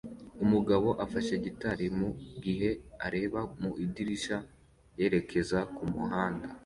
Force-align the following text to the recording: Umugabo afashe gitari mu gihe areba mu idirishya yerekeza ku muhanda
Umugabo 0.43 0.87
afashe 1.05 1.33
gitari 1.45 1.85
mu 1.99 2.09
gihe 2.43 2.69
areba 3.05 3.39
mu 3.61 3.71
idirishya 3.85 4.37
yerekeza 4.99 5.59
ku 5.75 5.83
muhanda 5.91 6.47